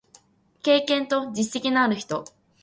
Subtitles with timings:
[0.63, 2.25] 経験と実績のある人